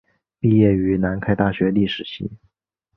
[0.39, 2.31] 毕业于南开大学历史系。